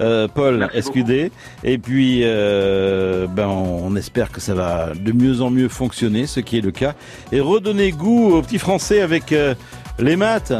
[0.00, 1.30] euh, Paul SQD.
[1.62, 6.40] Et puis, euh, ben, on espère que ça va de mieux en mieux fonctionner, ce
[6.40, 6.94] qui est le cas,
[7.30, 9.54] et redonner goût aux petits Français avec euh,
[10.00, 10.52] les maths.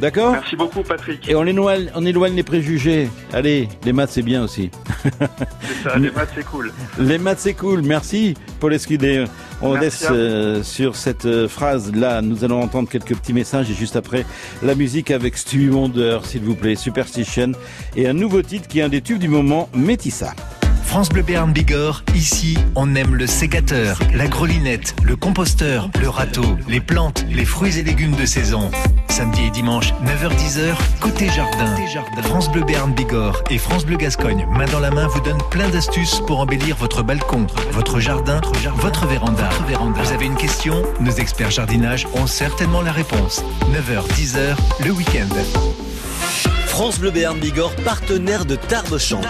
[0.00, 1.28] D'accord Merci beaucoup, Patrick.
[1.28, 3.10] Et on éloigne, on éloigne les préjugés.
[3.32, 4.70] Allez, les maths, c'est bien aussi.
[5.02, 6.72] c'est ça, les maths, c'est cool.
[6.98, 7.82] Les maths, c'est cool.
[7.82, 9.26] Merci, Paul Escudé.
[9.60, 13.74] On Merci laisse euh, sur cette euh, phrase-là, nous allons entendre quelques petits messages et
[13.74, 14.24] juste après,
[14.62, 17.52] la musique avec Stevie Wonder, s'il vous plaît, Superstition,
[17.94, 20.34] et un nouveau titre qui est un des tubes du moment, Métissa.
[20.90, 26.58] France Bleu Béarn Bigorre, ici, on aime le sécateur, la grelinette, le composteur, le râteau,
[26.66, 28.72] les plantes, les fruits et légumes de saison.
[29.08, 31.76] Samedi et dimanche, 9h-10h, côté jardin.
[32.24, 35.68] France Bleu Béarn Bigorre et France Bleu Gascogne, main dans la main, vous donnent plein
[35.68, 38.40] d'astuces pour embellir votre balcon, votre jardin,
[38.74, 39.48] votre véranda.
[39.94, 40.82] Vous avez une question?
[40.98, 43.44] Nos experts jardinage ont certainement la réponse.
[43.72, 45.28] 9h-10h, le week-end.
[46.80, 49.26] France Bleu Béarn Bigorre, partenaire de Tarbes Chante.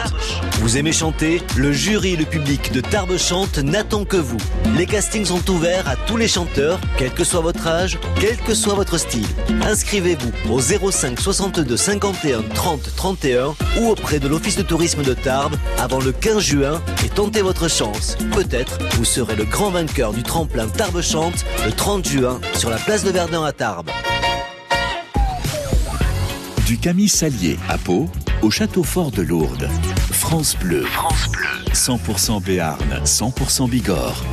[0.61, 1.43] Vous aimez chanter?
[1.57, 4.37] Le jury et le public de Tarbes Chante n'attend que vous.
[4.77, 8.55] Les castings sont ouverts à tous les chanteurs, quel que soit votre âge, quel que
[8.55, 9.27] soit votre style.
[9.63, 15.57] Inscrivez-vous au 05 62 51 30 31 ou auprès de l'Office de tourisme de Tarbes
[15.79, 18.17] avant le 15 juin et tentez votre chance.
[18.33, 22.77] Peut-être vous serez le grand vainqueur du tremplin Tarbes Chante le 30 juin sur la
[22.77, 23.91] place de Verdun à Tarbes.
[26.71, 28.09] Du Camille Salier à Pau
[28.43, 29.69] au château fort de Lourdes.
[30.13, 30.83] France Bleu.
[30.83, 31.65] France Bleu.
[31.75, 34.25] 100% Béarn, 100% Bigorre.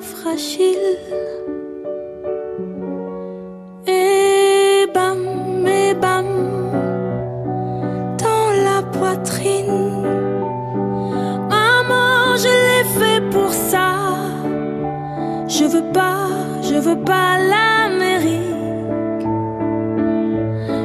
[0.00, 0.98] Fragile.
[3.86, 6.26] Et bam, et bam,
[8.18, 10.02] dans la poitrine.
[11.48, 13.90] Maman, je l'ai fait pour ça.
[15.46, 16.26] Je veux pas,
[16.62, 18.42] je veux pas l'Amérique.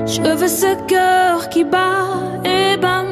[0.06, 2.06] Je veux ce cœur qui bat
[2.46, 3.08] et bam,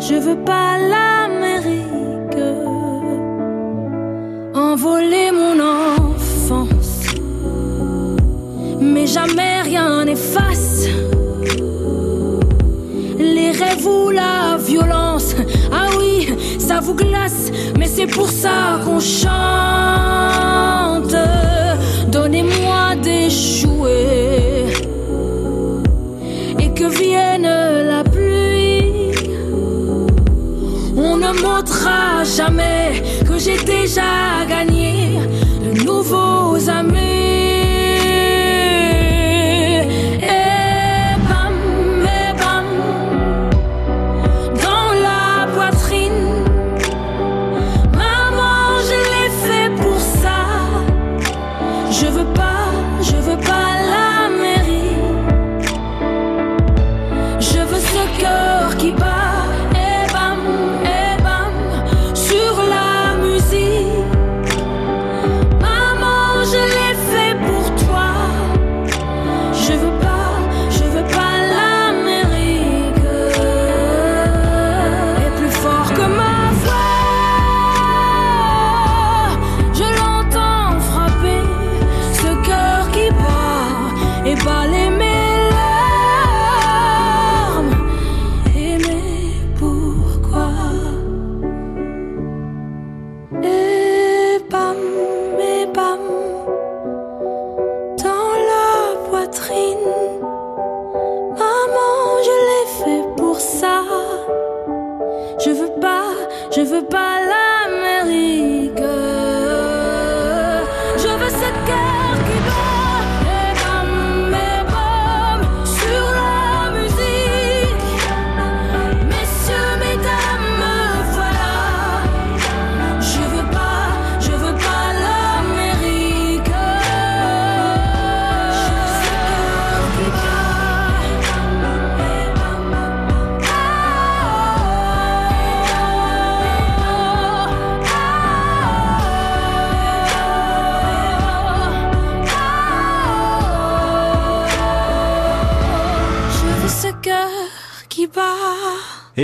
[0.00, 2.42] je veux pas l'Amérique.
[4.54, 7.06] Envoler mon enfance,
[8.80, 10.86] mais jamais rien n'efface
[13.18, 15.34] les rêves ou la violence.
[15.70, 16.28] Ah oui,
[16.58, 19.22] ça vous glace, mais c'est pour ça qu'on chante.
[22.08, 24.31] Donnez-moi des jouets
[31.62, 35.20] Montrera jamais que j'ai déjà gagné
[35.64, 37.11] de nouveaux amis.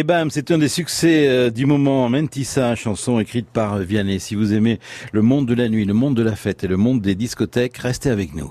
[0.09, 4.19] Bam, c'est un des succès euh, du moment, Mentissa, chanson écrite par Vianney.
[4.21, 4.81] Si vous aimez
[5.13, 7.77] le monde de la nuit, le monde de la fête et le monde des discothèques,
[7.77, 8.51] restez avec nous.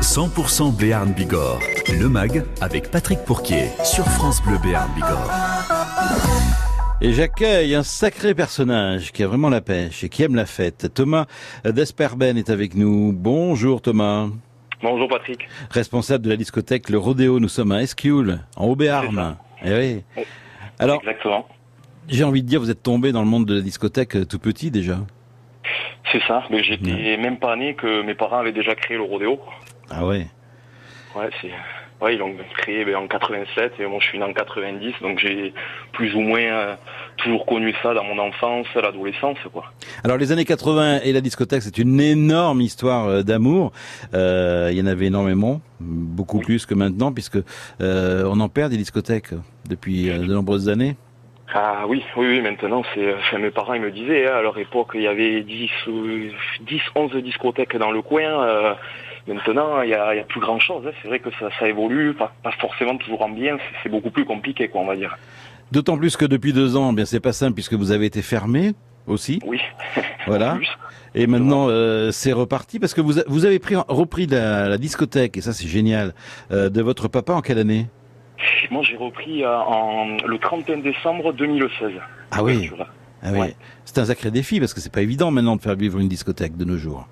[0.00, 1.60] 100% Béarn Bigorre.
[1.98, 5.30] Le MAG avec Patrick Pourquier sur France Bleu Béarn Bigorre.
[7.02, 10.88] Et j'accueille un sacré personnage qui a vraiment la pêche et qui aime la fête.
[10.94, 11.26] Thomas
[11.66, 13.12] Desperben est avec nous.
[13.12, 14.28] Bonjour Thomas.
[14.82, 15.46] Bonjour Patrick.
[15.70, 17.38] Responsable de la discothèque Le Rodéo.
[17.38, 19.36] Nous sommes à Esquioul, en Haut-Béarn.
[19.64, 19.72] Eh
[20.16, 20.24] oui.
[20.78, 21.46] Alors, Exactement.
[22.08, 24.38] j'ai envie de dire, vous êtes tombé dans le monde de la discothèque euh, tout
[24.38, 24.98] petit déjà.
[26.10, 29.38] C'est ça, mais j'étais même pas né que mes parents avaient déjà créé le rodéo.
[29.90, 30.26] Ah ouais.
[31.14, 31.50] Ouais, c'est.
[32.00, 35.18] Ouais, ils l'ont créé ben, en 87 et moi je suis né en 90, donc
[35.18, 35.52] j'ai
[35.92, 36.74] plus ou moins euh,
[37.18, 39.64] toujours connu ça dans mon enfance, l'adolescence, quoi.
[40.04, 43.72] Alors les années 80 et la discothèque, c'est une énorme histoire euh, d'amour.
[44.14, 47.38] Euh, il y en avait énormément, beaucoup plus que maintenant, puisque
[47.80, 49.34] euh, on en perd des discothèques
[49.68, 50.96] depuis de nombreuses années.
[51.52, 54.56] Ah oui, oui, oui, maintenant, c'est, enfin, mes parents ils me disaient, hein, à leur
[54.56, 56.06] époque, il y avait 10, ou
[56.62, 58.76] 10 11 discothèques dans le coin.
[59.26, 60.84] Maintenant, il y a, plus grand chose.
[61.02, 64.24] C'est vrai que ça, ça évolue, pas, pas forcément toujours en bien, c'est, beaucoup plus
[64.24, 65.16] compliqué, quoi, on va dire.
[65.72, 68.22] D'autant plus que depuis deux ans, eh bien c'est pas simple puisque vous avez été
[68.22, 68.72] fermé
[69.06, 69.40] aussi.
[69.44, 69.60] Oui.
[70.26, 70.58] Voilà.
[71.14, 75.40] Et maintenant, euh, c'est reparti parce que vous, avez pris, repris la, la discothèque et
[75.40, 76.14] ça c'est génial
[76.52, 77.86] euh, de votre papa en quelle année?
[78.70, 81.92] Moi, j'ai repris euh, en, le 31 décembre 2016.
[82.30, 82.70] Ah oui.
[83.22, 83.54] Ah oui.
[83.84, 86.56] C'est un sacré défi parce que c'est pas évident maintenant de faire vivre une discothèque
[86.56, 87.08] de nos jours.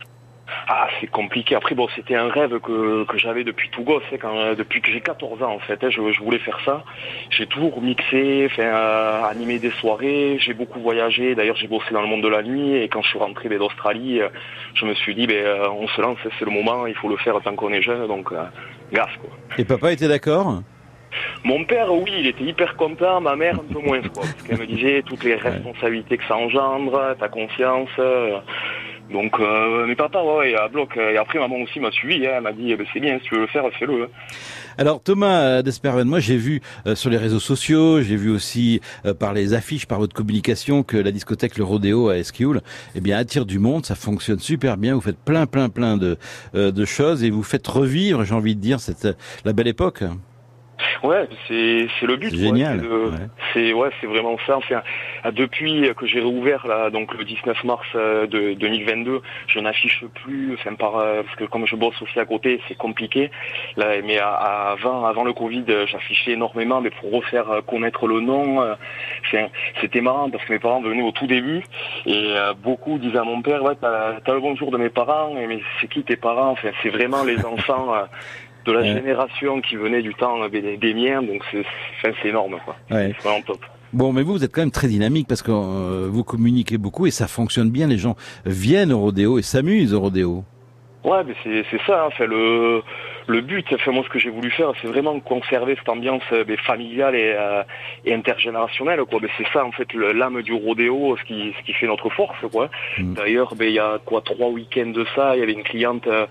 [0.70, 1.54] Ah, c'est compliqué.
[1.54, 4.82] Après, bon, c'était un rêve que, que j'avais depuis tout gosse, hein, quand, euh, depuis
[4.82, 5.82] que j'ai 14 ans en fait.
[5.82, 6.84] hein, je, je voulais faire ça.
[7.30, 10.36] J'ai toujours mixé, enfin, euh, animé des soirées.
[10.38, 11.34] J'ai beaucoup voyagé.
[11.34, 12.74] D'ailleurs, j'ai bossé dans le monde de la nuit.
[12.76, 14.28] Et quand je suis rentré ben, d'Australie, euh,
[14.74, 16.86] je me suis dit, ben, euh, on se lance, c'est le moment.
[16.86, 18.06] Il faut le faire tant qu'on est jeune.
[18.06, 18.30] Donc,
[18.92, 19.30] gaffe quoi.
[19.56, 20.62] Et papa était d'accord?
[21.44, 23.22] Mon père, oui, il était hyper content.
[23.22, 24.24] Ma mère, un peu moins, quoi.
[24.24, 27.88] Parce qu'elle me disait toutes les responsabilités que ça engendre, ta confiance.
[29.12, 30.96] Donc, euh, mais papa, ouais, à bloc.
[30.96, 32.26] Et après, maman aussi m'a suivi.
[32.26, 32.32] hein.
[32.36, 34.04] elle m'a dit, eh ben, c'est bien, si tu veux le faire, fais-le.
[34.04, 34.08] hein.
[34.80, 38.80] Alors Thomas euh, Desperven, moi j'ai vu euh, sur les réseaux sociaux, j'ai vu aussi
[39.06, 42.60] euh, par les affiches, par votre communication que la discothèque Le Rodéo à Esquioul,
[42.94, 46.16] eh bien attire du monde, ça fonctionne super bien, vous faites plein plein plein de,
[46.54, 49.08] de choses et vous faites revivre, j'ai envie de dire, cette
[49.44, 50.04] la belle époque.
[51.02, 52.34] Ouais, c'est c'est le but.
[52.34, 52.80] Génial,
[53.52, 54.58] C'est ouais, c'est vraiment ça.
[55.24, 60.04] Ah, depuis que j'ai réouvert là, donc le 19 mars euh, de 2022, je n'affiche
[60.22, 60.54] plus.
[60.54, 63.30] Enfin, par euh, parce que comme je bosse aussi à côté, c'est compliqué.
[63.76, 68.06] Là, mais à- à- avant avant le Covid, j'affichais énormément, mais pour refaire euh, connaître
[68.06, 68.74] le nom, euh,
[69.80, 71.62] c'était marrant parce que mes parents venaient au tout début
[72.06, 75.88] et beaucoup disaient à mon père, ouais, t'as le bonjour de mes parents, mais c'est
[75.88, 76.50] qui tes parents?
[76.50, 77.92] Enfin, c'est vraiment les enfants.
[78.64, 82.76] De la génération qui venait du temps des, des miens, donc c'est énorme quoi.
[82.90, 83.14] Ouais.
[83.18, 83.60] C'est vraiment top.
[83.94, 87.06] Bon, mais vous, vous êtes quand même très dynamique parce que euh, vous communiquez beaucoup
[87.06, 87.86] et ça fonctionne bien.
[87.86, 90.44] Les gens viennent au rodéo et s'amusent au rodéo.
[91.04, 92.06] Ouais, mais c'est c'est ça.
[92.06, 92.24] hein.
[92.26, 92.82] Le
[93.28, 96.44] le but, enfin moi ce que j'ai voulu faire, c'est vraiment conserver cette ambiance euh,
[96.44, 97.62] ben, familiale et, euh,
[98.04, 99.00] et intergénérationnelle.
[99.04, 99.20] Quoi.
[99.20, 102.38] Ben, c'est ça en fait l'âme du rodéo, ce qui ce qui fait notre force.
[102.50, 102.70] Quoi.
[102.98, 106.06] D'ailleurs, ben il y a quoi trois week-ends de ça, il y avait une cliente
[106.06, 106.26] euh,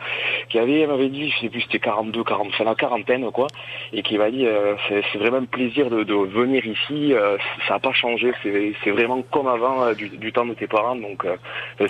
[0.50, 3.48] qui avait elle m'avait dit, je sais plus, c'était 42, 40, enfin la quarantaine quoi,
[3.94, 7.14] et qui m'a dit, euh, c'est c'est vraiment un plaisir de, de venir ici.
[7.14, 7.38] euh,
[7.68, 10.68] ça n'a pas changé, c'est c'est vraiment comme avant euh, du, du temps de tes
[10.68, 10.96] parents.
[10.96, 11.36] Donc euh,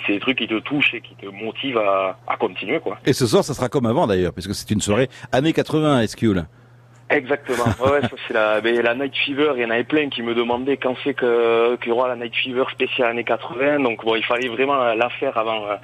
[0.06, 2.98] c'est des trucs qui te touchent et qui te motivent à, à continuer quoi.
[3.06, 4.97] Et ce soir, ça sera comme avant d'ailleurs, puisque c'est une soirée
[5.32, 6.44] années 80 à Esquioul.
[7.10, 7.64] Exactement.
[7.90, 9.52] Ouais, ça c'est la, la Night Fever.
[9.56, 12.16] Il y en avait plein qui me demandaient quand c'est que qu'il y aura la
[12.16, 13.80] Night Fever spéciale années 80.
[13.80, 15.76] Donc bon, il fallait vraiment la faire avant euh,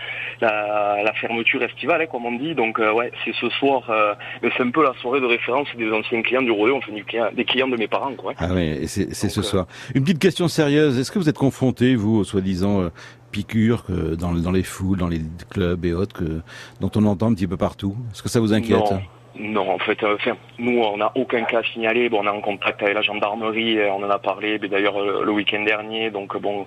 [0.42, 2.54] la, la fermeture estivale, hein, comme on dit.
[2.54, 3.88] Donc euh, ouais, c'est ce soir.
[3.88, 4.12] euh,
[4.42, 7.30] c'est un peu la soirée de référence des anciens clients du rodéo, enfin du client-
[7.34, 8.34] des clients de mes parents, quoi.
[8.36, 9.66] Ah oui, c'est ce soir.
[9.94, 10.98] Une petite question sérieuse.
[10.98, 12.90] Est-ce que vous êtes confronté, vous, soi-disant
[13.34, 15.20] piqûres que dans, dans les foules, dans les
[15.50, 16.40] clubs et autres, que,
[16.80, 18.92] dont on entend un petit peu partout Est-ce que ça vous inquiète
[19.36, 19.68] Non.
[19.68, 20.16] En fait, euh,
[20.60, 22.08] nous, on n'a aucun cas signalé.
[22.08, 24.96] Bon, on est en contact avec la gendarmerie, euh, on en a parlé, mais d'ailleurs
[24.96, 26.12] euh, le week-end dernier.
[26.12, 26.64] Donc bon,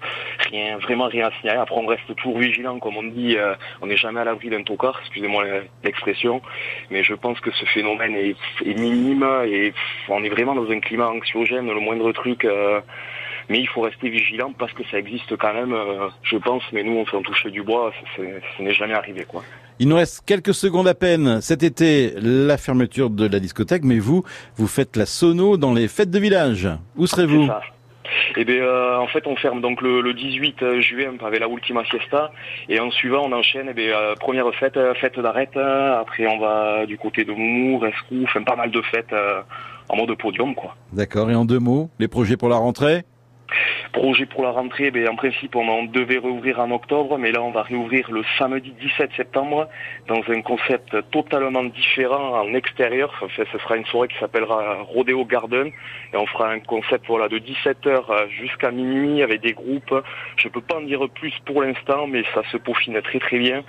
[0.51, 1.59] rien, vraiment rien à signaler.
[1.59, 3.37] Après, on reste toujours vigilant, comme on dit.
[3.81, 5.45] on n'est jamais à l'abri d'un tocard, excusez-moi
[5.85, 6.41] l'expression.
[6.91, 8.35] Mais je pense que ce phénomène est,
[8.77, 9.73] minime et
[10.09, 11.67] on est vraiment dans un climat anxiogène.
[11.67, 12.45] Le moindre truc.
[13.49, 16.63] Mais il faut rester vigilant parce que ça existe quand même, euh, je pense.
[16.73, 18.23] Mais nous, on fait en toucher du bois, ça
[18.59, 19.43] n'est jamais arrivé, quoi.
[19.79, 21.39] Il nous reste quelques secondes à peine.
[21.41, 24.23] Cet été, la fermeture de la discothèque, mais vous,
[24.55, 26.67] vous faites la sono dans les fêtes de village.
[26.95, 27.47] Où serez-vous?
[28.35, 31.83] Eh bien, euh, en fait, on ferme donc le, le 18 juin avec la Ultima
[31.83, 32.31] Fiesta,
[32.69, 33.67] et en suivant, on enchaîne.
[33.69, 35.55] Eh bien, euh, première fête, fête d'arrête.
[35.57, 39.41] après, on va du côté de Moumou, Rescou, enfin pas mal de fêtes euh,
[39.89, 40.75] en mode podium, quoi.
[40.93, 41.29] D'accord.
[41.29, 43.03] Et en deux mots, les projets pour la rentrée?
[43.93, 47.41] Projet pour la rentrée, ben, en principe on, en devait rouvrir en octobre, mais là
[47.41, 49.67] on va réouvrir le samedi 17 septembre
[50.07, 53.13] dans un concept totalement différent en extérieur.
[53.21, 55.67] Enfin, ce sera une soirée qui s'appellera Rodeo Garden
[56.13, 59.93] et on fera un concept voilà de 17h jusqu'à minuit avec des groupes.
[60.37, 63.63] Je peux pas en dire plus pour l'instant, mais ça se peaufine très très bien.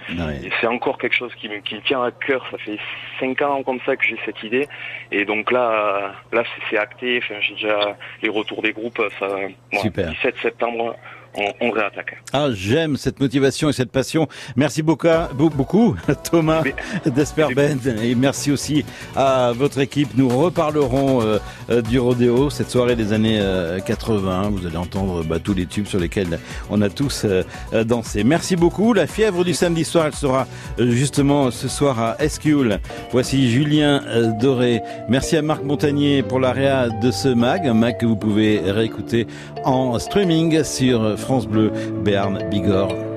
[0.45, 2.45] Et c'est encore quelque chose qui me, qui me tient à cœur.
[2.51, 2.79] Ça fait
[3.21, 4.67] cinq ans comme ça que j'ai cette idée.
[5.13, 7.19] Et donc là, là c'est- acté.
[7.23, 9.03] Enfin, j'ai déjà les retours des groupes.
[9.19, 9.27] Ça,
[9.73, 10.09] Super.
[10.23, 10.97] 17 septembre,
[11.39, 12.19] on, on réattaque.
[12.33, 14.29] Ah, j'aime cette motivation et cette passion.
[14.57, 15.95] Merci beaucoup, beau- beaucoup
[16.31, 16.63] Thomas
[17.07, 17.79] d'Esperbend.
[18.03, 18.85] Et merci aussi
[19.17, 20.09] à votre équipe.
[20.17, 21.39] Nous reparlerons euh,
[21.71, 24.51] euh, du rodéo, cette soirée des années euh, 80.
[24.53, 26.39] Vous allez entendre bah, tous les tubes sur lesquels
[26.71, 28.25] on a tous euh, euh, dansé.
[28.25, 28.93] Merci beaucoup.
[28.93, 30.47] La fièvre du samedi soir, elle sera
[30.81, 32.79] euh, justement ce soir à Esquioul.
[33.13, 34.81] Voici Julien euh, Doré.
[35.09, 38.61] Merci à Marc Montagnier pour la réa de ce mag, un mag que vous pouvez
[38.71, 39.27] réécouter
[39.65, 41.71] en streaming sur France Bleu
[42.03, 43.08] Béarn Bigorre.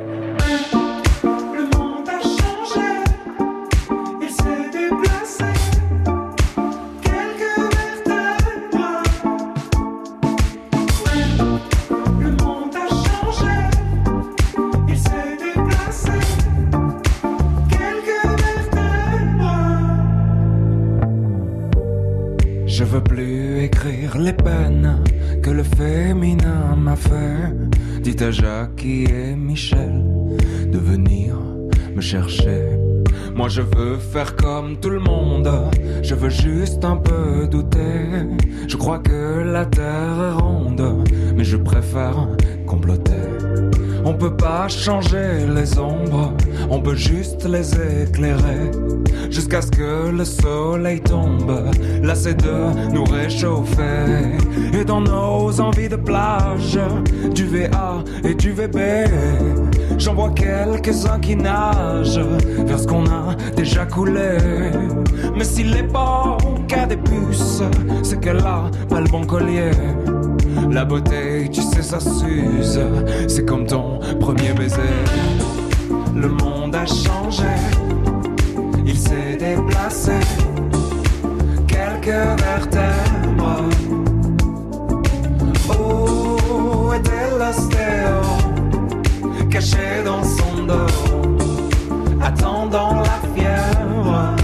[28.32, 30.04] Jackie et Michel
[30.72, 31.36] de venir
[31.96, 32.78] me chercher.
[33.36, 35.50] Moi je veux faire comme tout le monde,
[36.02, 38.28] je veux juste un peu douter.
[38.68, 41.04] Je crois que la terre est ronde,
[41.36, 42.28] mais je préfère
[42.66, 43.31] comploter.
[44.04, 46.34] On peut pas changer les ombres,
[46.70, 47.72] on peut juste les
[48.04, 48.72] éclairer.
[49.30, 51.72] Jusqu'à ce que le soleil tombe,
[52.02, 54.38] lassé de nous réchauffer.
[54.74, 56.80] Et dans nos envies de plage,
[57.34, 58.80] du VA et du VB,
[59.98, 62.20] j'en vois quelques-uns qui nagent
[62.66, 64.38] vers ce qu'on a déjà coulé.
[65.38, 67.64] Mais s'il est pas au cas des puces,
[68.04, 69.72] c'est qu'elle a pas le bon collier.
[70.72, 72.80] La beauté, tu sais, ça s'use.
[73.28, 74.78] C'est comme ton premier baiser.
[76.16, 77.44] Le monde a changé.
[78.86, 80.14] Il s'est déplacé.
[81.68, 83.64] Quelques vertèbres.
[85.70, 88.22] Où était l'ostéo?
[89.50, 90.88] Caché dans son dos.
[92.24, 94.36] Attendant la fièvre?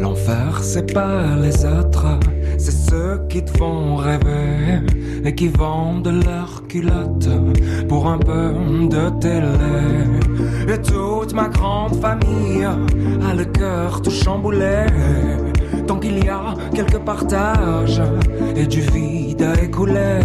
[0.00, 2.18] L'enfer, c'est pas les autres,
[2.90, 4.80] ceux qui te font rêver
[5.24, 7.30] et qui vendent leurs culottes
[7.88, 8.52] pour un peu
[8.94, 10.72] de télé.
[10.72, 14.86] Et toute ma grande famille a le cœur tout chamboulé.
[15.86, 18.02] Tant qu'il y a quelques partages
[18.56, 20.20] et du vide à écouler,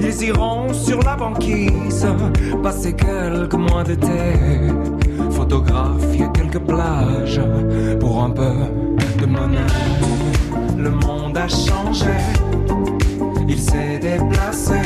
[0.00, 2.06] ils iront sur la banquise
[2.64, 4.22] passer quelques mois d'été
[5.30, 7.40] photographier quelques plages
[8.00, 8.54] pour un peu
[9.20, 10.29] de monnaie.
[10.80, 12.16] Le monde a changé,
[13.46, 14.79] il s'est déplacé.